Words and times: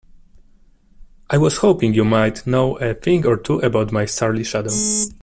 I 1.29 1.37
was 1.37 1.57
hoping 1.57 1.93
you 1.93 2.03
might 2.03 2.47
know 2.47 2.75
a 2.77 2.95
thing 2.95 3.23
or 3.27 3.37
two 3.37 3.59
about 3.59 3.91
my 3.91 4.05
surly 4.05 4.43
shadow? 4.43 4.71